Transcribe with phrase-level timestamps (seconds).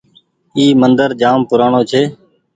[0.57, 2.01] اي مندر جآم پورآڻي ڇي۔